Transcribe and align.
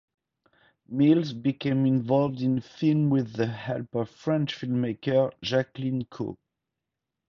Mills 0.87 1.31
became 1.31 1.85
involved 1.85 2.41
in 2.41 2.59
film 2.59 3.11
with 3.11 3.33
the 3.33 3.45
help 3.45 3.93
of 3.93 4.09
French 4.09 4.57
filmmaker 4.59 5.31
Jacqueline 5.43 6.05
Caux. 6.05 6.39